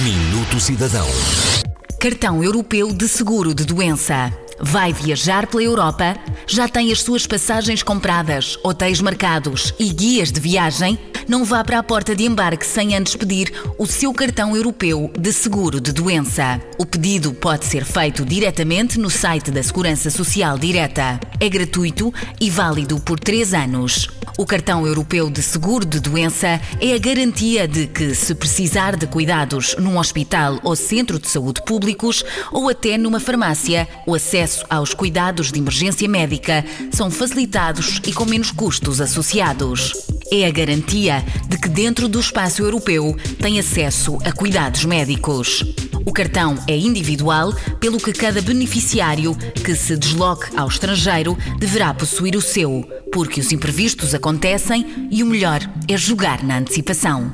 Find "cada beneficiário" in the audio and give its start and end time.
48.14-49.34